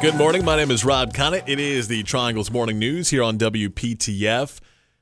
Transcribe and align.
Good 0.00 0.14
morning. 0.14 0.46
My 0.46 0.56
name 0.56 0.70
is 0.70 0.82
Rob 0.82 1.12
Connett. 1.12 1.46
It 1.46 1.60
is 1.60 1.86
the 1.88 2.02
Triangles 2.04 2.50
Morning 2.50 2.78
News 2.78 3.10
here 3.10 3.22
on 3.22 3.36
WPTF. 3.36 4.58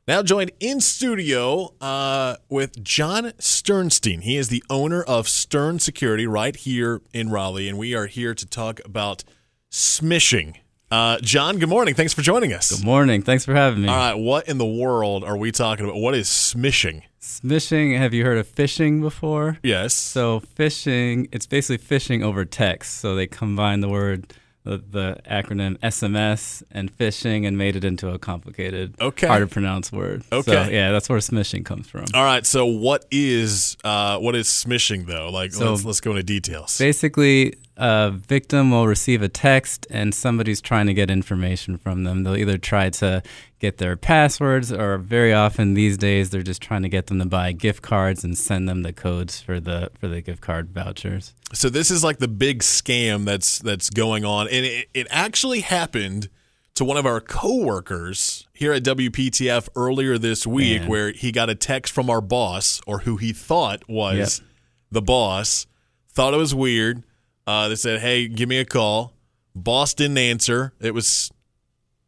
Now 0.08 0.24
joined 0.24 0.50
in 0.58 0.80
studio 0.80 1.72
uh, 1.80 2.34
with 2.48 2.82
Jon 2.82 3.26
Sternstein. 3.38 4.22
He 4.22 4.37
is 4.37 4.48
the 4.48 4.61
owner 4.69 5.04
of 5.04 5.29
Stern 5.29 5.79
Security 5.79 6.26
right 6.26 6.56
here 6.56 7.00
in 7.12 7.30
Raleigh, 7.30 7.69
and 7.69 7.79
we 7.79 7.95
are 7.95 8.06
here 8.06 8.34
to 8.34 8.45
talk 8.45 8.80
about 8.84 9.22
smishing. 9.71 10.56
Uh, 10.91 11.19
Jon, 11.21 11.61
good 11.61 11.69
morning. 11.69 11.95
Thanks 11.95 12.12
for 12.12 12.23
joining 12.23 12.53
us. 12.53 12.73
Good 12.77 12.85
morning. 12.85 13.23
Thanks 13.23 13.45
for 13.45 13.55
having 13.55 13.83
me. 13.83 13.89
All 13.89 13.96
right, 13.96 14.15
what 14.15 14.49
in 14.49 14.59
the 14.59 14.67
world 14.67 15.23
are 15.23 15.37
we 15.37 15.53
talking 15.53 15.85
about? 15.85 15.99
What 16.01 16.17
is 16.17 16.27
smishing? 16.27 17.03
Smishing, 17.21 17.96
have 17.96 18.12
you 18.12 18.25
heard 18.25 18.39
of 18.39 18.49
phishing 18.49 19.01
before? 19.01 19.59
Yes. 19.62 19.95
So, 19.95 20.41
phishing, 20.41 21.29
it's 21.30 21.46
basically 21.46 21.79
phishing 21.79 22.25
over 22.25 22.45
text. 22.45 22.99
So, 22.99 23.15
they 23.15 23.29
combine 23.29 23.80
the 23.80 23.89
word 23.89 24.35
the, 24.69 24.82
the 24.91 25.21
acronym 25.30 25.79
SMS 25.79 26.62
and 26.71 26.97
phishing 26.97 27.47
and 27.47 27.56
made 27.56 27.74
it 27.77 27.84
into 27.84 28.09
a 28.11 28.19
complicated, 28.19 28.95
Okay. 29.01 29.27
hard 29.27 29.41
to 29.41 29.47
pronounce 29.52 29.91
word. 29.91 30.23
Okay. 30.30 30.52
So, 30.52 30.70
yeah, 30.70 30.92
that's 30.92 31.09
where 31.09 31.19
smishing 31.19 31.65
comes 31.65 31.88
from. 31.88 32.05
All 32.15 32.25
right. 32.25 32.45
So 32.45 32.66
what 32.66 33.05
is 33.11 33.77
uh, 33.84 34.19
what 34.19 34.34
is 34.34 34.47
smishing 34.48 35.06
though? 35.06 35.30
Like 35.30 35.52
So- 35.52 35.70
let's 35.73 35.84
let's 35.84 36.01
go 36.01 36.11
into 36.12 36.23
details. 36.23 36.77
Basically, 36.78 37.55
a 37.80 38.10
victim 38.10 38.70
will 38.73 38.87
receive 38.88 39.23
a 39.23 39.28
text 39.28 39.86
and 39.88 40.12
somebody's 40.14 40.60
trying 40.60 40.86
to 40.88 40.95
get 40.95 41.10
information 41.10 41.78
from 41.78 42.02
them. 42.02 42.24
They'll 42.24 42.36
either 42.36 42.59
try 42.59 42.91
to 42.91 43.23
get 43.60 43.78
their 43.78 43.96
passwords 43.96 44.73
or 44.73 44.98
very 44.98 45.32
often 45.32 45.74
these 45.74 45.96
days 45.96 46.30
they're 46.30 46.42
just 46.42 46.60
trying 46.60 46.83
to 46.83 46.88
get 46.88 47.06
them 47.06 47.19
to 47.20 47.24
buy 47.24 47.52
gift 47.52 47.83
cards 47.83 48.24
and 48.24 48.36
send 48.36 48.69
them 48.69 48.83
the 48.83 48.92
codes 48.92 49.41
for 49.41 49.60
the 49.60 49.91
for 50.00 50.09
the 50.09 50.20
gift 50.20 50.41
card 50.41 50.70
vouchers. 50.70 51.34
So 51.52 51.70
this 51.70 51.91
is 51.91 52.02
like 52.02 52.19
the 52.19 52.28
big 52.28 52.60
scam 52.60 53.24
that's 53.24 53.60
that's 53.60 53.91
going 53.91 54.24
on, 54.24 54.48
and 54.48 54.66
it, 54.66 54.88
it 54.92 55.06
actually 55.10 55.60
happened 55.60 56.28
to 56.74 56.84
one 56.84 56.97
of 56.97 57.06
our 57.06 57.20
coworkers 57.20 58.47
here 58.52 58.72
at 58.72 58.83
WPTF 58.84 59.69
earlier 59.77 60.19
this 60.19 60.47
week, 60.47 60.81
Man. 60.83 60.88
where 60.91 61.10
he 61.12 61.33
got 61.33 61.50
a 61.50 61.55
text 61.55 61.92
from 61.92 62.08
our 62.10 62.20
boss, 62.20 62.81
or 62.86 63.00
who 63.00 63.16
he 63.16 63.33
thought 63.33 63.88
was 63.88 64.41
Yep. 64.41 64.48
the 64.92 65.03
boss, 65.03 65.66
thought 66.12 66.34
it 66.34 66.38
was 66.38 66.55
weird. 66.55 67.03
Uh, 67.48 67.68
they 67.68 67.77
said, 67.77 68.00
"Hey, 68.00 68.28
give 68.28 68.48
me 68.48 68.58
a 68.58 68.64
call." 68.64 69.14
Boss 69.54 69.94
didn't 69.94 70.18
answer. 70.18 70.74
It 70.80 70.92
was 70.92 71.30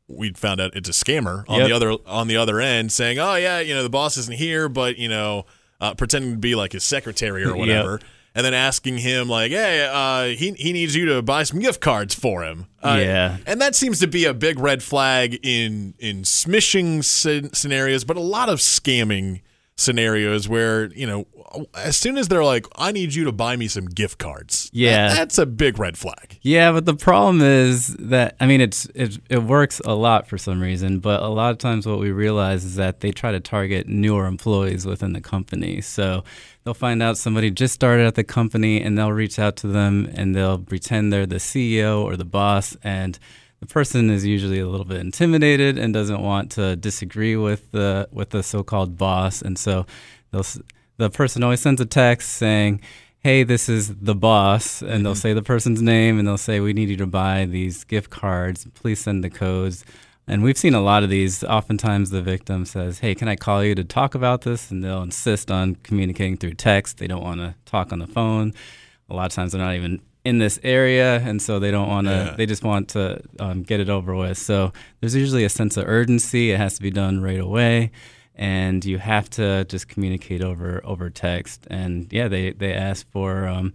we 0.07 0.33
found 0.33 0.61
out 0.61 0.75
it's 0.77 0.89
a 0.89 0.93
scammer 0.93 1.45
on 1.49 1.61
Yep. 1.61 1.69
the 1.69 1.75
other 1.75 1.91
on 2.07 2.29
the 2.29 2.37
other 2.37 2.61
end, 2.61 2.93
saying, 2.93 3.19
"Oh 3.19 3.37
yeah, 3.37 3.61
you 3.61 3.75
know 3.75 3.83
the 3.83 3.89
boss 3.89 4.17
isn't 4.17 4.37
here, 4.37 4.69
but 4.69 4.99
you 4.99 5.09
know, 5.09 5.47
uh, 5.81 5.95
pretending 5.95 6.33
to 6.33 6.39
be 6.39 6.55
like 6.55 6.73
his 6.73 6.85
secretary 6.85 7.43
or 7.45 7.49
Yep. 7.57 7.57
whatever." 7.57 8.01
And 8.35 8.45
then 8.47 8.55
asking 8.55 8.99
him 8.99 9.29
like, 9.29 9.51
"Hey, 9.51 9.89
uh, 9.91 10.37
he 10.37 10.51
he 10.53 10.73
needs 10.73 10.95
you 10.95 11.07
to 11.07 11.23
buy 11.23 11.43
some 11.45 11.59
gift 11.59 11.81
cards 11.81 12.15
for 12.15 12.45
him." 12.45 12.67
Uh, 12.83 12.99
Yeah. 13.01 13.37
and 13.47 13.61
that 13.61 13.75
seems 13.75 13.99
to 14.01 14.07
be 14.07 14.25
a 14.27 14.35
big 14.35 14.59
red 14.59 14.83
flag 14.83 15.39
in 15.43 15.95
in 15.99 16.23
smishing 16.23 16.99
scen- 17.03 17.55
scenarios, 17.57 18.05
but 18.05 18.17
a 18.17 18.21
lot 18.21 18.49
of 18.49 18.59
scamming 18.59 19.41
scenarios 19.81 20.49
where 20.49 20.87
you 20.95 21.07
know, 21.07 21.27
as 21.75 21.97
soon 21.97 22.17
as 22.19 22.29
they're 22.29 22.45
like, 22.45 22.67
"I 22.77 22.93
need 22.93 23.15
you 23.15 23.25
to 23.25 23.33
buy 23.33 23.57
me 23.57 23.67
some 23.67 23.87
gift 23.87 24.19
cards," 24.19 24.71
Yeah. 24.73 25.09
that- 25.09 25.17
that's 25.17 25.39
a 25.39 25.47
big 25.47 25.79
red 25.79 25.97
flag. 25.97 26.39
Yeah, 26.43 26.71
but 26.73 26.85
the 26.85 26.95
problem 26.95 27.41
is 27.41 27.89
that 27.99 28.37
I 28.41 28.47
mean 28.47 28.61
it's 28.61 28.87
it 28.95 29.19
it 29.29 29.43
works 29.43 29.81
a 29.85 29.95
lot 29.95 30.29
for 30.29 30.39
some 30.39 30.61
reason, 30.61 30.99
but 31.01 31.23
a 31.23 31.29
lot 31.29 31.51
of 31.51 31.59
times 31.59 31.87
what 31.87 31.99
we 31.99 32.11
realize 32.13 32.65
is 32.65 32.77
that 32.77 33.01
they 33.01 33.11
try 33.11 33.33
to 33.33 33.41
target 33.41 33.89
newer 33.89 34.27
employees 34.27 34.87
within 34.87 35.13
the 35.13 35.21
company. 35.21 35.81
So 35.81 36.23
they'll 36.65 36.75
find 36.75 37.03
out 37.03 37.17
somebody 37.17 37.51
just 37.51 37.75
started 37.75 38.07
at 38.07 38.15
the 38.17 38.25
company 38.25 38.81
and 38.83 38.97
they'll 38.99 39.13
reach 39.13 39.39
out 39.39 39.57
to 39.57 39.67
them 39.67 40.09
and 40.15 40.35
they'll 40.37 40.59
pretend 40.59 41.13
they're 41.13 41.27
the 41.27 41.37
CEO 41.41 42.03
or 42.05 42.17
the 42.17 42.25
boss 42.25 42.77
and 42.85 43.19
the 43.61 43.67
person 43.67 44.11
is 44.11 44.25
usually 44.25 44.59
a 44.59 44.67
little 44.67 44.87
bit 44.87 45.01
intimidated 45.01 45.79
and 45.79 45.93
doesn't 45.93 46.23
want 46.23 46.51
to 46.53 46.77
disagree 46.77 47.37
with 47.37 47.71
the 47.73 48.09
with 48.11 48.31
the 48.31 48.43
so-called 48.43 48.97
boss. 48.97 49.43
And 49.43 49.59
so 49.59 49.87
they'll 50.31 50.47
the 50.97 51.11
person 51.11 51.43
always 51.43 51.61
sends 51.61 51.81
a 51.81 51.87
text 51.87 52.31
saying 52.31 52.81
hey 53.21 53.43
this 53.43 53.69
is 53.69 53.95
the 53.97 54.15
boss 54.15 54.81
and 54.81 55.05
they'll 55.05 55.13
mm-hmm. 55.13 55.21
say 55.21 55.35
the 55.35 55.43
person's 55.43 55.83
name 55.83 56.19
and 56.19 56.27
they'll 56.27 56.39
say 56.39 56.59
we 56.59 56.73
need 56.73 56.89
you 56.89 56.97
to 56.97 57.07
buy 57.07 57.45
these 57.45 57.85
gift 57.85 58.09
cards. 58.11 58.67
Please 58.75 59.01
send 59.01 59.23
the 59.23 59.31
codes. 59.31 59.85
And 60.27 60.43
we've 60.43 60.57
seen 60.57 60.75
a 60.75 60.81
lot 60.81 61.03
of 61.03 61.11
these. 61.11 61.43
Oftentimes 61.45 62.11
the 62.11 62.23
victim 62.23 62.65
says 62.65 63.01
hey 63.01 63.15
can 63.15 63.29
i 63.29 63.37
call 63.37 63.63
you 63.63 63.75
to 63.75 63.85
talk 63.85 64.15
about 64.15 64.41
this? 64.43 64.71
And 64.71 64.83
they'll 64.83 65.03
insist 65.03 65.51
on 65.51 65.75
communicating 65.77 66.39
through 66.39 66.55
text. 66.55 66.97
They 66.97 67.07
don't 67.07 67.23
want 67.23 67.41
to 67.41 67.55
talk 67.67 67.93
on 67.93 67.99
the 67.99 68.07
phone. 68.07 68.55
A 69.11 69.15
lot 69.15 69.27
of 69.27 69.33
times 69.33 69.53
they're 69.53 69.61
not 69.61 69.75
even 69.75 70.01
in 70.25 70.39
this 70.39 70.59
area 70.63 71.19
and 71.21 71.41
so 71.41 71.59
they 71.59 71.71
don't 71.71 71.89
want 71.89 72.07
to 72.07 72.13
Yeah. 72.13 72.35
they 72.37 72.47
just 72.47 72.63
want 72.63 72.89
to 72.91 73.23
um, 73.39 73.63
get 73.63 73.81
it 73.81 73.89
over 73.89 74.15
with. 74.15 74.37
So 74.39 74.73
there's 75.01 75.15
usually 75.15 75.45
a 75.45 75.49
sense 75.49 75.77
of 75.79 75.87
urgency. 75.89 76.51
It 76.51 76.59
has 76.59 76.75
to 76.77 76.83
be 76.83 76.91
done 76.91 77.23
right 77.23 77.41
away 77.41 77.91
and 78.35 78.85
you 78.85 78.99
have 78.99 79.29
to 79.31 79.65
just 79.65 79.89
communicate 79.89 80.43
over 80.43 80.81
over 80.85 81.11
text. 81.11 81.67
And 81.71 82.07
yeah 82.13 82.29
they 82.29 82.53
they 82.53 82.75
ask 82.75 83.09
for 83.11 83.47
um, 83.49 83.73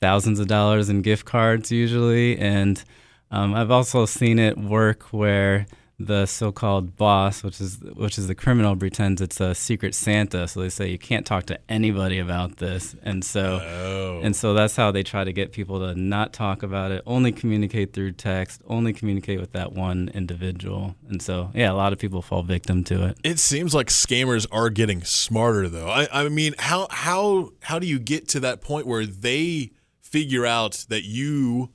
thousands 0.00 0.40
of 0.40 0.46
dollars 0.48 0.88
in 0.88 1.02
gift 1.02 1.24
cards 1.26 1.70
usually. 1.70 2.38
And 2.38 2.82
um, 3.30 3.54
I've 3.54 3.70
also 3.70 4.06
seen 4.06 4.38
it 4.38 4.56
work 4.58 5.04
where 5.12 5.66
the 6.06 6.26
so-called 6.26 6.96
boss, 6.96 7.42
which 7.42 7.60
is 7.60 7.78
which 7.94 8.18
is 8.18 8.26
the 8.26 8.34
criminal, 8.34 8.76
pretends 8.76 9.20
it's 9.20 9.40
a 9.40 9.54
secret 9.54 9.94
Santa. 9.94 10.46
So 10.48 10.60
they 10.60 10.68
say 10.68 10.90
you 10.90 10.98
can't 10.98 11.24
talk 11.26 11.46
to 11.46 11.58
anybody 11.68 12.18
about 12.18 12.56
this, 12.58 12.94
and 13.02 13.24
so 13.24 13.60
Oh. 13.62 14.20
and 14.22 14.34
so 14.34 14.54
that's 14.54 14.76
how 14.76 14.90
they 14.90 15.02
try 15.02 15.24
to 15.24 15.32
get 15.32 15.52
people 15.52 15.80
to 15.80 15.94
not 15.94 16.32
talk 16.32 16.62
about 16.62 16.90
it, 16.92 17.02
only 17.06 17.32
communicate 17.32 17.92
through 17.92 18.12
text, 18.12 18.60
only 18.66 18.92
communicate 18.92 19.40
with 19.40 19.52
that 19.52 19.72
one 19.72 20.10
individual. 20.14 20.94
And 21.08 21.20
so, 21.22 21.50
yeah, 21.54 21.70
a 21.70 21.74
lot 21.74 21.92
of 21.92 21.98
people 21.98 22.22
fall 22.22 22.42
victim 22.42 22.84
to 22.84 23.06
it. 23.08 23.18
It 23.24 23.38
seems 23.38 23.74
like 23.74 23.88
scammers 23.88 24.46
are 24.52 24.70
getting 24.70 25.02
smarter, 25.04 25.68
though. 25.68 25.88
I, 25.88 26.08
I 26.12 26.28
mean, 26.28 26.54
how 26.58 26.86
how 26.90 27.52
how 27.62 27.78
do 27.78 27.86
you 27.86 27.98
get 27.98 28.28
to 28.28 28.40
that 28.40 28.60
point 28.60 28.86
where 28.86 29.06
they 29.06 29.70
figure 30.00 30.44
out 30.46 30.84
that 30.88 31.04
you 31.04 31.70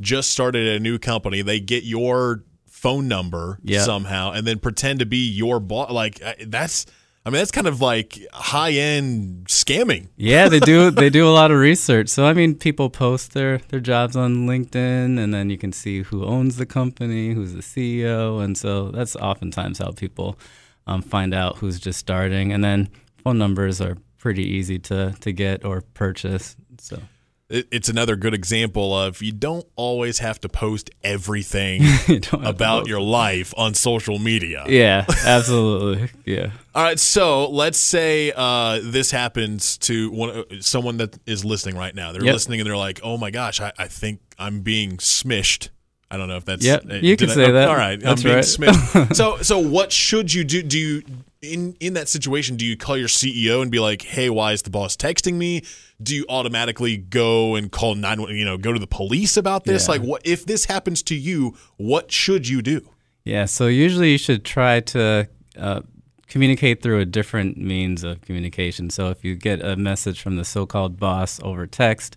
just 0.00 0.30
started 0.30 0.66
a 0.66 0.78
new 0.80 0.98
company? 0.98 1.42
They 1.42 1.60
get 1.60 1.84
your 1.84 2.44
phone 2.82 3.08
number 3.08 3.58
Yeah. 3.62 3.82
somehow, 3.84 4.32
and 4.32 4.46
then 4.46 4.58
pretend 4.58 4.98
to 5.00 5.06
be 5.06 5.26
your 5.42 5.58
boss. 5.60 5.90
Like 5.90 6.20
that's, 6.46 6.84
I 7.24 7.30
mean, 7.30 7.38
that's 7.38 7.50
kind 7.50 7.66
of 7.66 7.80
like 7.80 8.18
high 8.32 8.72
end 8.72 9.46
scamming. 9.48 10.08
Yeah, 10.16 10.48
they 10.48 10.60
do. 10.60 10.90
They 11.02 11.10
do 11.10 11.26
a 11.26 11.32
lot 11.40 11.50
of 11.50 11.58
research. 11.58 12.08
So 12.08 12.26
I 12.26 12.32
mean, 12.34 12.54
people 12.54 12.90
post 12.90 13.32
their 13.32 13.58
their 13.70 13.80
jobs 13.80 14.14
on 14.14 14.46
LinkedIn, 14.46 15.18
and 15.18 15.32
then 15.34 15.50
you 15.50 15.58
can 15.58 15.72
see 15.72 16.02
who 16.02 16.24
owns 16.24 16.56
the 16.56 16.66
company, 16.66 17.32
who's 17.34 17.52
the 17.54 17.62
CEO, 17.62 18.42
and 18.44 18.56
so 18.56 18.90
that's 18.90 19.16
oftentimes 19.16 19.78
how 19.78 19.90
people 19.92 20.38
um, 20.86 21.02
find 21.02 21.32
out 21.34 21.56
who's 21.58 21.80
just 21.80 21.98
starting. 21.98 22.52
And 22.52 22.62
then 22.62 22.88
phone 23.24 23.38
numbers 23.38 23.80
are 23.80 23.96
pretty 24.18 24.44
easy 24.44 24.78
to 24.90 25.14
to 25.20 25.32
get 25.32 25.64
or 25.64 25.80
purchase. 25.94 26.56
So 26.78 27.00
it's 27.48 27.88
another 27.88 28.16
good 28.16 28.34
example 28.34 28.92
of 28.98 29.22
you 29.22 29.30
don't 29.32 29.64
always 29.76 30.18
have 30.18 30.40
to 30.40 30.48
post 30.48 30.90
everything 31.04 31.82
you 32.08 32.18
don't 32.18 32.42
have 32.42 32.42
to 32.42 32.48
about 32.48 32.78
post- 32.80 32.90
your 32.90 33.00
life 33.00 33.54
on 33.56 33.72
social 33.74 34.18
media. 34.18 34.64
Yeah, 34.66 35.04
absolutely. 35.26 36.10
Yeah. 36.24 36.50
All 36.74 36.82
right, 36.82 36.98
so 36.98 37.48
let's 37.50 37.78
say 37.78 38.32
uh, 38.34 38.80
this 38.82 39.10
happens 39.10 39.78
to 39.78 40.10
one, 40.10 40.30
uh, 40.30 40.42
someone 40.60 40.96
that 40.98 41.16
is 41.26 41.44
listening 41.44 41.76
right 41.76 41.94
now. 41.94 42.12
They're 42.12 42.24
Yep. 42.24 42.32
listening 42.34 42.60
and 42.60 42.68
they're 42.68 42.76
like, 42.76 43.00
"Oh 43.02 43.16
my 43.16 43.30
gosh, 43.30 43.60
I, 43.60 43.72
I 43.78 43.86
think 43.88 44.20
I'm 44.38 44.60
being 44.60 44.96
smished." 44.98 45.68
I 46.10 46.16
don't 46.16 46.28
know 46.28 46.36
if 46.36 46.44
that's. 46.44 46.64
Yep, 46.64 46.84
uh, 46.90 46.94
you 46.96 47.16
can 47.16 47.30
I- 47.30 47.34
say 47.34 47.46
oh, 47.46 47.52
that. 47.52 47.68
All 47.68 47.76
right, 47.76 47.98
That's 48.00 48.20
I'm 48.20 48.24
being 48.24 48.36
right. 48.36 48.44
smished. 48.44 49.14
so, 49.16 49.38
so 49.38 49.58
what 49.58 49.90
should 49.92 50.32
you 50.32 50.44
do? 50.44 50.62
Do 50.62 50.78
you 50.78 51.02
in 51.52 51.76
in 51.80 51.94
that 51.94 52.08
situation? 52.08 52.56
Do 52.56 52.64
you 52.64 52.76
call 52.76 52.96
your 52.96 53.08
CEO 53.08 53.62
and 53.62 53.70
be 53.70 53.78
like, 53.78 54.02
"Hey, 54.02 54.30
why 54.30 54.52
is 54.52 54.62
the 54.62 54.70
boss 54.70 54.96
texting 54.96 55.34
me?" 55.34 55.62
Do 56.02 56.14
you 56.14 56.26
automatically 56.28 56.96
go 56.96 57.54
and 57.54 57.72
call 57.72 57.94
nine? 57.94 58.20
You 58.20 58.44
know, 58.44 58.58
go 58.58 58.72
to 58.72 58.78
the 58.78 58.86
police 58.86 59.36
about 59.36 59.64
this? 59.64 59.86
Yeah. 59.86 59.92
Like, 59.92 60.02
what 60.02 60.22
if 60.24 60.44
this 60.44 60.66
happens 60.66 61.02
to 61.04 61.14
you? 61.14 61.56
What 61.76 62.12
should 62.12 62.48
you 62.48 62.62
do? 62.62 62.88
Yeah, 63.24 63.46
so 63.46 63.66
usually 63.66 64.12
you 64.12 64.18
should 64.18 64.44
try 64.44 64.80
to 64.80 65.28
uh, 65.58 65.80
communicate 66.28 66.82
through 66.82 67.00
a 67.00 67.04
different 67.04 67.56
means 67.56 68.04
of 68.04 68.20
communication. 68.20 68.90
So 68.90 69.10
if 69.10 69.24
you 69.24 69.34
get 69.34 69.64
a 69.64 69.76
message 69.76 70.20
from 70.20 70.36
the 70.36 70.44
so 70.44 70.66
called 70.66 70.98
boss 70.98 71.40
over 71.42 71.66
text, 71.66 72.16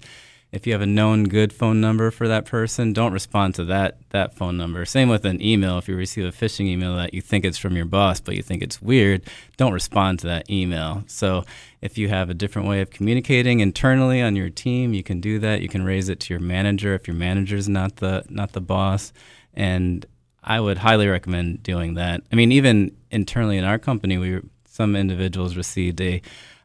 if 0.52 0.66
you 0.66 0.74
have 0.74 0.82
a 0.82 0.88
known 0.88 1.26
good 1.26 1.54
phone 1.54 1.80
number 1.80 2.10
for 2.10 2.28
that 2.28 2.46
person, 2.46 2.92
don't 2.92 3.14
respond 3.14 3.54
to 3.56 3.66
that 3.66 3.98
that 4.10 4.34
phone 4.34 4.58
number. 4.58 4.84
Same 4.86 5.08
with 5.08 5.26
an 5.26 5.42
email. 5.42 5.78
If 5.78 5.88
you 5.88 5.96
receive 5.96 6.26
a 6.26 6.32
phishing 6.32 6.66
email 6.66 6.96
that 6.96 7.14
you 7.14 7.22
think 7.22 7.46
it's 7.46 7.58
from 7.58 7.76
your 7.76 7.86
boss, 7.86 8.20
but 8.20 8.36
you 8.36 8.42
think 8.42 8.64
it's 8.64 8.82
weird, 8.82 9.22
don't 9.58 9.74
respond 9.74 10.20
to 10.20 10.28
that 10.28 10.50
email. 10.50 11.04
So 11.06 11.46
if 11.82 11.98
you 11.98 12.10
have 12.10 12.30
a 12.30 12.34
different 12.34 12.68
way 12.68 12.82
of 12.82 12.90
communicating 12.90 13.60
internally 13.60 14.22
on 14.22 14.36
your 14.36 14.50
team, 14.50 14.94
you 14.94 15.04
can 15.04 15.22
do 15.22 15.38
that. 15.40 15.62
You 15.62 15.70
can 15.70 15.86
raise 15.86 16.10
it 16.10 16.20
to 16.22 16.34
your 16.34 16.42
manager 16.42 16.96
if 16.96 17.08
your 17.08 17.16
manager's 17.16 17.70
not 17.70 17.98
the 17.98 18.26
not 18.30 18.54
the 18.54 18.62
boss. 18.62 19.14
And 19.54 20.06
I 20.44 20.60
would 20.60 20.80
highly 20.80 21.08
recommend 21.08 21.62
doing 21.62 21.94
that. 21.94 22.22
I 22.32 22.36
mean, 22.36 22.52
even 22.52 22.96
internally 23.12 23.58
in 23.58 23.66
our 23.66 23.78
company, 23.78 24.18
we 24.18 24.42
some 24.66 24.96
individuals 24.96 25.56
received 25.56 26.02
a 26.02 26.22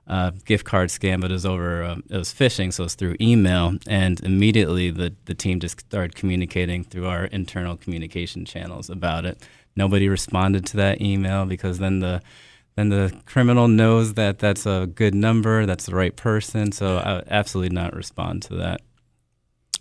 uh, 0.07 0.33
gift 0.45 0.65
card 0.65 0.91
scam, 0.91 1.21
but 1.21 1.31
it 1.31 1.35
was 1.35 1.47
over 1.47 1.83
um, 1.83 2.03
it 2.11 2.17
was 2.17 2.33
phishing, 2.33 2.73
so 2.73 2.85
it's 2.85 2.95
through 2.95 3.17
email. 3.21 3.75
And 3.89 4.21
immediately 4.21 4.91
the 4.91 5.15
the 5.25 5.35
team 5.35 5.61
just 5.61 5.81
started 5.81 6.15
communicating 6.15 6.85
through 6.85 7.07
our 7.07 7.25
internal 7.27 7.77
communication 7.77 8.45
channels 8.45 8.91
about 8.91 9.25
it. 9.25 9.39
Nobody 9.77 10.09
responded 10.09 10.67
to 10.67 10.77
that 10.79 11.01
email 11.01 11.47
because 11.47 11.79
then 11.79 12.01
the 12.01 12.23
then 12.77 12.89
the 12.89 13.17
criminal 13.25 13.69
knows 13.69 14.15
that 14.15 14.39
that's 14.39 14.67
a 14.67 14.87
good 14.87 15.15
number, 15.15 15.65
that's 15.65 15.87
the 15.87 15.95
right 15.95 16.15
person. 16.15 16.73
So 16.73 16.99
I 16.99 17.15
would 17.15 17.29
absolutely 17.29 17.75
not 17.75 17.95
respond 17.95 18.43
to 18.45 18.57
that. 18.57 18.81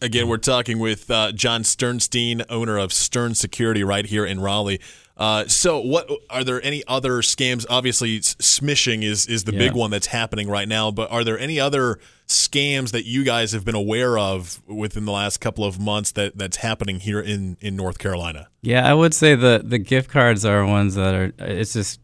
Again, 0.01 0.27
we're 0.27 0.37
talking 0.37 0.79
with 0.79 1.09
uh, 1.09 1.31
Jon 1.31 1.63
Sternstein, 1.63 2.43
owner 2.49 2.77
of 2.77 2.91
Stern 2.91 3.35
Security, 3.35 3.83
right 3.83 4.05
here 4.05 4.25
in 4.25 4.41
Raleigh. 4.41 4.81
Uh, 5.15 5.47
so, 5.47 5.79
what 5.79 6.09
are 6.29 6.43
there 6.43 6.63
any 6.63 6.83
other 6.87 7.21
scams? 7.21 7.65
Obviously, 7.69 8.19
smishing 8.19 9.03
is 9.03 9.27
is 9.27 9.43
the 9.43 9.53
yeah. 9.53 9.59
big 9.59 9.73
one 9.73 9.91
that's 9.91 10.07
happening 10.07 10.49
right 10.49 10.67
now. 10.67 10.89
But 10.89 11.11
are 11.11 11.23
there 11.23 11.37
any 11.37 11.59
other 11.59 11.99
scams 12.27 12.91
that 12.91 13.05
you 13.05 13.23
guys 13.23 13.51
have 13.51 13.63
been 13.63 13.75
aware 13.75 14.17
of 14.17 14.61
within 14.67 15.05
the 15.05 15.11
last 15.11 15.37
couple 15.37 15.65
of 15.65 15.79
months 15.79 16.11
that 16.13 16.37
that's 16.37 16.57
happening 16.57 16.99
here 16.99 17.19
in 17.19 17.57
in 17.61 17.75
North 17.75 17.99
Carolina? 17.99 18.47
Yeah, 18.61 18.89
I 18.89 18.93
would 18.95 19.13
say 19.13 19.35
the 19.35 19.61
the 19.63 19.77
gift 19.77 20.09
cards 20.09 20.45
are 20.45 20.65
ones 20.65 20.95
that 20.95 21.13
are. 21.13 21.31
It's 21.37 21.73
just 21.73 21.99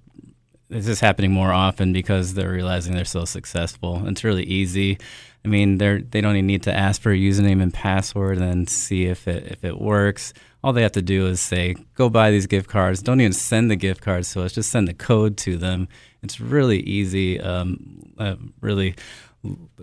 it's 0.70 0.86
just 0.86 1.02
happening 1.02 1.32
more 1.32 1.52
often 1.52 1.94
because 1.94 2.36
they're 2.36 2.52
realizing 2.52 2.94
they're 2.94 3.06
so 3.06 3.26
successful. 3.26 4.08
It's 4.08 4.24
really 4.24 4.44
easy. 4.44 5.00
I 5.46 5.48
mean, 5.48 5.78
they're 5.78 6.02
they 6.02 6.22
don't 6.22 6.36
even 6.36 6.48
need 6.48 6.64
to 6.64 6.74
ask 6.74 7.02
for 7.02 7.12
a 7.12 7.18
username 7.18 7.62
and 7.62 7.74
password 7.74 8.40
and 8.40 8.70
see 8.70 9.06
if 9.06 9.28
it 9.28 9.46
if 9.52 9.64
it 9.64 9.80
works 9.80 10.34
all 10.64 10.74
they 10.74 10.82
have 10.82 10.92
to 10.94 11.02
do 11.02 11.28
is 11.28 11.40
say, 11.40 11.76
go 11.96 12.10
buy 12.10 12.32
these 12.32 12.48
gift 12.48 12.70
cards. 12.70 13.02
Don't 13.02 13.22
even 13.22 13.34
send 13.34 13.72
the 13.72 13.76
gift 13.76 14.02
cards 14.02 14.32
to 14.34 14.44
us, 14.44 14.54
just 14.54 14.72
send 14.72 14.88
the 14.88 14.94
code 14.94 15.38
to 15.38 15.58
them. 15.58 15.88
It's 16.22 16.40
really 16.40 16.80
easy, 16.82 17.40
um, 17.40 18.14
uh, 18.18 18.36
really 18.60 18.96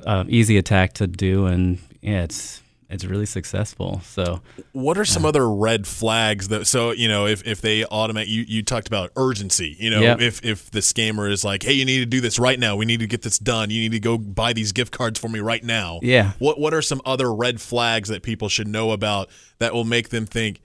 uh, 0.05 0.25
easy 0.29 0.59
attack 0.59 0.93
to 0.95 1.07
do, 1.07 1.47
and 1.47 1.79
yeah, 2.03 2.25
it's 2.25 2.61
it's 2.89 3.05
really 3.05 3.27
successful. 3.27 4.01
So, 4.05 4.43
what 4.73 4.99
are 4.99 5.05
some 5.05 5.25
uh, 5.25 5.29
other 5.29 5.51
red 5.51 5.87
flags 5.87 6.49
that? 6.49 6.67
So, 6.67 6.93
you 6.93 7.09
know, 7.09 7.27
if, 7.27 7.47
if 7.47 7.61
they 7.61 7.83
automate, 7.83 8.29
you 8.29 8.45
you 8.47 8.63
talked 8.63 8.87
about 8.87 9.11
urgency. 9.17 9.77
You 9.79 9.91
know, 9.91 10.01
yep. 10.01 10.21
if 10.21 10.45
if 10.45 10.71
the 10.71 10.81
scammer 10.81 11.31
is 11.31 11.45
like, 11.45 11.63
hey, 11.63 11.73
you 11.73 11.85
need 11.85 11.99
to 11.99 12.07
do 12.07 12.21
this 12.21 12.39
right 12.39 12.59
now. 12.59 12.77
We 12.77 12.85
need 12.85 13.01
to 13.01 13.07
get 13.07 13.23
this 13.23 13.39
done. 13.39 13.71
You 13.71 13.81
need 13.81 13.93
to 13.93 14.01
go 14.01 14.19
buy 14.19 14.53
these 14.53 14.73
gift 14.73 14.93
cards 14.93 15.19
for 15.19 15.29
me 15.29 15.41
right 15.41 15.65
now. 15.65 16.01
Yeah. 16.03 16.33
What 16.39 16.61
what 16.61 16.75
are 16.75 16.83
some 16.83 17.01
other 17.05 17.33
red 17.33 17.61
flags 17.61 18.09
that 18.09 18.23
people 18.23 18.49
should 18.49 18.69
know 18.69 18.93
about 18.93 19.31
that 19.59 19.75
will 19.75 19.85
make 19.85 20.11
them 20.11 20.27
think? 20.27 20.61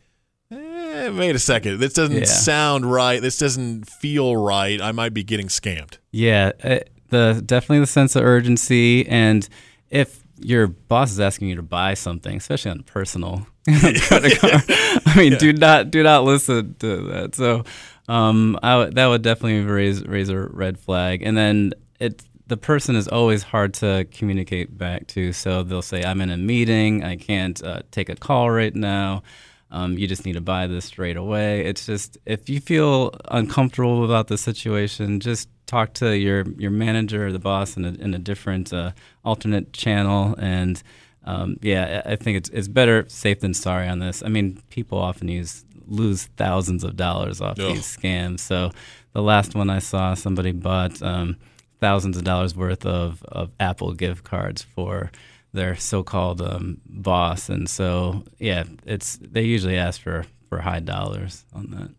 eh, 0.91 1.09
wait 1.09 1.35
a 1.35 1.39
second, 1.39 1.79
this 1.79 1.93
doesn't 1.93 2.17
yeah. 2.17 2.25
sound 2.25 2.91
right. 2.91 3.21
This 3.21 3.37
doesn't 3.37 3.89
feel 3.89 4.35
right. 4.35 4.81
I 4.81 4.91
might 4.91 5.13
be 5.13 5.23
getting 5.23 5.47
scammed. 5.47 5.97
Yeah, 6.11 6.51
uh, 6.63 6.79
the 7.09 7.41
definitely 7.45 7.79
the 7.79 7.87
sense 7.87 8.15
of 8.15 8.23
urgency, 8.23 9.07
and 9.07 9.47
if 9.89 10.20
your 10.37 10.67
boss 10.67 11.11
is 11.11 11.19
asking 11.19 11.49
you 11.49 11.55
to 11.55 11.61
buy 11.61 11.93
something, 11.93 12.37
especially 12.37 12.71
on 12.71 12.79
a 12.79 12.83
personal 12.83 13.45
credit 13.67 14.39
card, 14.39 14.63
I 15.05 15.13
mean, 15.15 15.33
yeah. 15.33 15.37
do 15.37 15.53
not 15.53 15.91
do 15.91 16.03
not 16.03 16.23
listen 16.23 16.75
to 16.79 17.07
that. 17.07 17.35
So, 17.35 17.63
um, 18.07 18.57
that 18.61 19.07
would 19.07 19.21
definitely 19.21 19.61
raise 19.61 20.03
raise 20.05 20.29
a 20.29 20.39
red 20.39 20.79
flag, 20.79 21.21
and 21.21 21.37
then 21.37 21.73
it 21.99 22.23
the 22.47 22.57
person 22.57 22.97
is 22.97 23.07
always 23.07 23.43
hard 23.43 23.73
to 23.75 24.05
communicate 24.11 24.77
back 24.77 25.07
to. 25.07 25.31
So 25.31 25.63
they'll 25.63 25.81
say, 25.81 26.03
"I'm 26.03 26.19
in 26.21 26.29
a 26.29 26.37
meeting. 26.37 27.03
I 27.03 27.15
can't 27.15 27.63
uh, 27.63 27.81
take 27.91 28.09
a 28.09 28.15
call 28.15 28.51
right 28.51 28.75
now." 28.75 29.23
Um, 29.71 29.97
you 29.97 30.05
just 30.07 30.25
need 30.25 30.33
to 30.33 30.41
buy 30.41 30.67
this 30.67 30.85
straight 30.85 31.17
away. 31.17 31.65
It's 31.65 31.85
just 31.85 32.17
if 32.25 32.49
you 32.49 32.59
feel 32.59 33.15
uncomfortable 33.29 34.03
about 34.03 34.27
the 34.27 34.37
situation, 34.37 35.19
just 35.19 35.47
talk 35.65 35.93
to 35.93 36.17
your 36.17 36.45
your 36.57 36.71
manager 36.71 37.27
or 37.27 37.31
the 37.31 37.39
boss 37.39 37.77
in 37.77 37.85
a, 37.85 37.93
in 37.93 38.13
a 38.13 38.19
different 38.19 38.73
uh, 38.73 38.91
alternate 39.23 39.71
channel. 39.71 40.35
And 40.37 40.81
um, 41.23 41.57
yeah, 41.61 42.01
I 42.05 42.17
think 42.17 42.37
it's 42.37 42.49
it's 42.49 42.67
better 42.67 43.05
safe 43.07 43.39
than 43.39 43.53
sorry 43.53 43.87
on 43.87 43.99
this. 43.99 44.21
I 44.21 44.27
mean, 44.27 44.61
people 44.69 44.97
often 44.97 45.29
use 45.29 45.63
lose 45.87 46.25
thousands 46.37 46.83
of 46.83 46.95
dollars 46.97 47.41
off 47.41 47.59
Ugh. 47.59 47.73
these 47.73 47.97
scams. 47.97 48.39
So 48.39 48.71
the 49.13 49.21
last 49.21 49.55
one 49.55 49.69
I 49.69 49.79
saw, 49.79 50.13
somebody 50.13 50.51
bought 50.51 51.01
um, 51.01 51.37
thousands 51.79 52.17
of 52.17 52.23
dollars 52.23 52.55
worth 52.55 52.85
of 52.85 53.23
of 53.23 53.51
Apple 53.59 53.93
gift 53.93 54.25
cards 54.25 54.61
for 54.61 55.11
their 55.53 55.75
so-called 55.75 56.41
um, 56.41 56.81
boss, 56.85 57.49
and 57.49 57.69
so 57.69 58.23
yeah, 58.39 58.63
it's 58.85 59.17
they 59.21 59.43
usually 59.43 59.77
ask 59.77 60.01
for 60.01 60.25
for 60.49 60.59
high 60.61 60.79
dollars 60.79 61.45
on 61.53 61.71
that. 61.71 61.91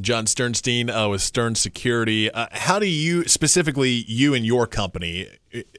Jon 0.00 0.24
Sternstein 0.24 0.88
uh, 0.88 1.08
with 1.08 1.20
Stern 1.20 1.54
Security. 1.54 2.30
Uh, 2.30 2.46
how 2.52 2.78
do 2.78 2.86
you 2.86 3.24
specifically 3.24 4.04
you 4.08 4.34
and 4.34 4.46
your 4.46 4.66
company? 4.66 5.28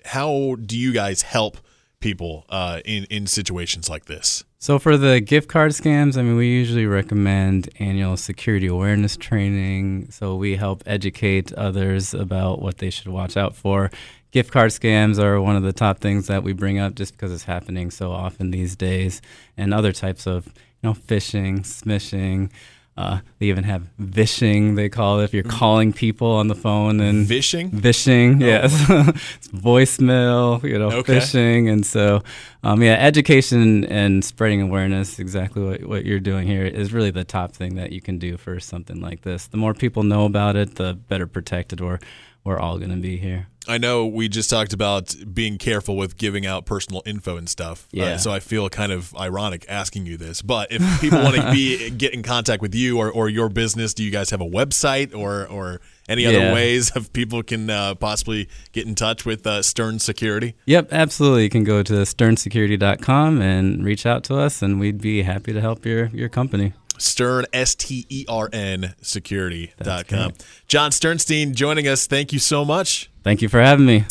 How 0.06 0.56
do 0.64 0.78
you 0.78 0.94
guys 0.94 1.24
help 1.24 1.58
people 2.00 2.46
uh, 2.50 2.82
in 2.86 3.06
in 3.06 3.28
situations 3.28 3.90
like 3.90 4.06
this? 4.06 4.44
So 4.62 4.78
for 4.78 4.96
the 4.96 5.20
gift 5.20 5.50
card 5.50 5.72
scams, 5.72 6.20
I 6.20 6.22
mean, 6.22 6.36
we 6.36 6.48
usually 6.48 6.86
recommend 6.86 7.68
annual 7.80 8.16
security 8.16 8.68
awareness 8.68 9.18
training. 9.18 10.12
So 10.12 10.36
we 10.36 10.56
help 10.56 10.84
educate 10.86 11.52
others 11.54 12.14
about 12.14 12.62
what 12.62 12.78
they 12.78 12.92
should 12.92 13.08
watch 13.08 13.36
out 13.36 13.56
for 13.56 13.90
gift 14.32 14.52
card 14.52 14.70
scams 14.70 15.20
are 15.20 15.42
one 15.42 15.56
of 15.56 15.64
the 15.64 15.74
top 15.74 16.00
things 16.00 16.28
that 16.28 16.44
we 16.44 16.54
bring 16.54 16.80
up 16.80 16.96
just 16.96 17.14
because 17.14 17.32
it's 17.32 17.44
happening 17.44 17.92
so 17.92 18.12
often 18.12 18.52
these 18.52 18.76
days, 18.76 19.22
and 19.58 19.74
other 19.74 19.92
types 19.92 20.26
of 20.26 20.46
you 20.46 20.54
know 20.84 20.94
phishing, 20.94 21.62
smishing. 21.62 22.50
Uh, 22.98 23.20
they 23.40 23.46
even 23.46 23.64
have 23.64 23.84
vishing, 24.00 24.76
they 24.76 24.90
call 24.90 25.22
it, 25.22 25.24
if 25.24 25.34
you're 25.34 25.44
mm-hmm. 25.44 25.58
calling 25.58 25.94
people 25.94 26.28
on 26.28 26.50
the 26.50 26.56
phone 26.56 27.00
and 27.00 27.26
vishing, 27.26 27.70
vishing, 27.70 28.44
oh. 28.44 28.46
yes, 28.46 28.74
voicemail, 29.56 30.62
you 30.64 30.78
know, 30.78 30.92
okay. 30.92 31.18
phishing, 31.18 31.72
and 31.72 31.86
so, 31.86 32.22
um, 32.64 32.84
yeah, 32.84 32.94
education 32.94 33.86
and 33.86 34.26
spreading 34.26 34.62
awareness, 34.62 35.20
exactly 35.20 35.64
what, 35.64 35.84
what 35.86 36.06
you're 36.06 36.20
doing 36.20 36.46
here, 36.46 36.66
is 36.66 36.92
really 36.92 37.12
the 37.12 37.24
top 37.24 37.54
thing 37.54 37.76
that 37.76 37.94
you 37.94 38.02
can 38.02 38.20
do 38.20 38.36
for 38.36 38.60
something 38.60 39.00
like 39.00 39.22
this. 39.22 39.48
The 39.48 39.58
more 39.58 39.74
people 39.74 40.04
know 40.04 40.26
about 40.26 40.58
it, 40.58 40.76
the 40.76 40.94
better 40.94 41.28
protected 41.28 41.80
we're 41.80 42.00
we're 42.44 42.60
all 42.60 42.78
going 42.78 42.92
to 42.92 42.98
be 42.98 43.18
here. 43.18 43.48
I 43.68 43.78
know 43.78 44.08
we 44.08 44.28
just 44.28 44.50
talked 44.50 44.74
about 44.74 45.16
being 45.32 45.60
careful 45.60 45.96
with 45.96 46.18
giving 46.18 46.48
out 46.48 46.66
personal 46.66 47.04
info 47.06 47.38
and 47.38 47.48
stuff. 47.48 47.88
Uh, 47.88 47.98
yeah. 47.98 48.06
Uh, 48.06 48.18
so 48.18 48.32
I 48.32 48.40
feel 48.40 48.68
kind 48.70 48.92
of 48.92 49.16
ironic 49.16 49.66
asking 49.70 50.08
you 50.08 50.18
this. 50.18 50.42
But 50.42 50.72
if 50.72 50.82
people 51.00 51.22
want 51.22 51.36
to 51.36 51.52
be 51.52 51.92
get 51.92 52.14
in 52.14 52.24
contact 52.24 52.62
with 52.62 52.74
you 52.74 52.98
or, 52.98 53.12
or 53.12 53.30
your 53.30 53.50
business, 53.50 53.94
do 53.94 54.04
you 54.04 54.10
guys 54.10 54.32
have 54.32 54.42
a 54.42 54.46
website 54.46 55.16
or 55.16 55.48
or 55.48 55.80
any 56.10 56.26
other 56.26 56.40
yeah. 56.40 56.54
ways 56.54 56.90
of 56.92 57.14
people 57.14 57.44
can 57.44 57.70
uh, 57.70 57.94
possibly 57.96 58.50
get 58.72 58.88
in 58.88 58.96
touch 58.96 59.26
with 59.26 59.46
uh, 59.46 59.62
Stern 59.62 60.00
Security? 60.00 60.56
Yep, 60.66 60.90
absolutely. 60.92 61.44
You 61.44 61.50
can 61.50 61.64
go 61.64 61.84
to 61.84 61.94
sternsecurity.com 61.94 63.42
and 63.42 63.86
reach 63.86 64.08
out 64.08 64.24
to 64.26 64.38
us, 64.38 64.64
and 64.64 64.80
we'd 64.80 65.00
be 65.00 65.22
happy 65.22 65.54
to 65.54 65.62
help 65.62 65.86
your 65.86 66.08
your 66.08 66.30
company. 66.30 66.74
Stern, 67.02 67.46
S 67.54 67.76
T 67.76 68.06
E 68.10 68.26
R 68.28 68.50
N, 68.52 68.96
security.com. 69.02 70.34
Jon 70.68 70.92
Sternstein 70.92 71.54
joining 71.54 71.88
us. 71.88 72.08
Thank 72.08 72.34
you 72.34 72.40
so 72.40 72.64
much. 72.64 73.10
Thank 73.24 73.42
you 73.42 73.50
for 73.50 73.62
having 73.62 73.86
me. 73.86 74.06